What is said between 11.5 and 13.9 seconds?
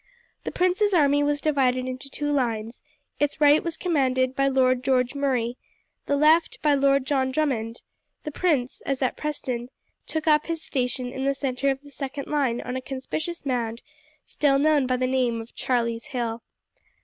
of the second line on a conspicuous mound,